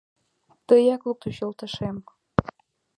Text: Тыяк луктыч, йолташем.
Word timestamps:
Тыяк 0.67 1.01
луктыч, 1.07 1.35
йолташем. 1.41 1.97